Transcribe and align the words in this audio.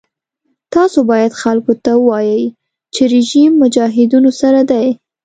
تاسو 0.73 0.97
باید 1.11 1.39
خلکو 1.41 1.71
ته 1.83 1.91
ووایئ 1.97 2.43
چې 2.93 3.01
رژیم 3.15 3.51
مجاهدینو 3.63 4.31
سره 4.41 4.61
دی. 4.71 4.87